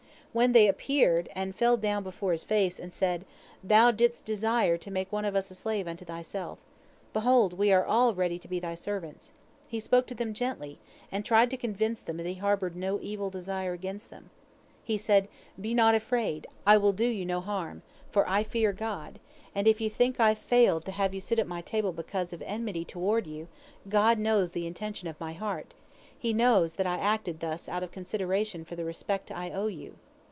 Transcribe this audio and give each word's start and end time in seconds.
When 0.33 0.53
they 0.53 0.69
appeared, 0.69 1.27
and 1.35 1.53
fell 1.53 1.75
down 1.75 2.03
before 2.03 2.31
his 2.31 2.45
face, 2.45 2.79
and 2.79 2.93
said, 2.93 3.25
"Thou 3.61 3.91
didst 3.91 4.23
desire 4.23 4.77
to 4.77 4.89
make 4.89 5.11
one 5.11 5.25
of 5.25 5.35
us 5.35 5.51
a 5.51 5.55
slave 5.55 5.89
unto 5.89 6.05
thyself. 6.05 6.57
Behold, 7.11 7.51
we 7.57 7.73
all 7.73 8.11
are 8.11 8.13
ready 8.13 8.39
to 8.39 8.47
be 8.47 8.57
thy 8.57 8.75
servants," 8.75 9.31
he 9.67 9.77
spoke 9.81 10.07
to 10.07 10.15
them 10.15 10.33
gently, 10.33 10.79
and 11.11 11.25
tried 11.25 11.49
to 11.49 11.57
convince 11.57 11.99
them 11.99 12.15
that 12.15 12.25
he 12.25 12.35
harbored 12.35 12.77
no 12.77 12.97
evil 13.01 13.29
design 13.29 13.69
against 13.73 14.09
them. 14.09 14.29
He 14.85 14.97
said: 14.97 15.27
"Be 15.59 15.73
not 15.73 15.95
afraid, 15.95 16.47
I 16.65 16.77
will 16.77 16.93
do 16.93 17.07
you 17.09 17.25
no 17.25 17.41
harm, 17.41 17.81
for 18.09 18.23
I 18.25 18.41
fear 18.43 18.71
God, 18.71 19.19
and 19.53 19.67
if 19.67 19.81
ye 19.81 19.89
think 19.89 20.17
I 20.21 20.33
failed 20.33 20.85
to 20.85 20.93
have 20.93 21.13
you 21.13 21.19
sit 21.19 21.39
at 21.39 21.45
my 21.45 21.59
table 21.59 21.91
because 21.91 22.31
of 22.31 22.41
enmity 22.43 22.85
toward 22.85 23.27
you, 23.27 23.49
God 23.89 24.17
knows 24.17 24.53
the 24.53 24.65
intentions 24.65 25.09
of 25.09 25.19
my 25.19 25.33
heart, 25.33 25.73
He 26.17 26.31
knows 26.31 26.75
that 26.75 26.87
I 26.87 26.95
acted 26.99 27.41
thus 27.41 27.67
out 27.67 27.83
of 27.83 27.91
consideration 27.91 28.63
for 28.63 28.77
the 28.77 28.85
respect 28.85 29.29
I 29.29 29.51
owe 29.51 29.67
to 29.67 29.75
you." 29.75 29.97